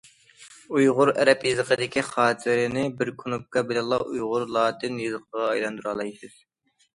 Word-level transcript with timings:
ئۇيغۇر 0.77 1.09
ئەرەب 1.23 1.43
يېزىقىدىكى 1.47 2.03
خاتىرىنى 2.07 2.85
بىر 3.03 3.11
كۇنۇپكا 3.19 3.63
بىلەنلا 3.73 4.01
ئۇيغۇر 4.07 4.47
لاتىن 4.57 4.99
يېزىقىغا 5.05 5.51
ئايلاندۇرالايسىز. 5.53 6.35